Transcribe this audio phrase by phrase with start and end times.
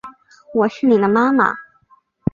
[0.55, 1.53] 我是妳的妈妈